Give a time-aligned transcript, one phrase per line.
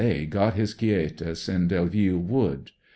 [0.03, 2.71] A got his quietus in Delville Wood.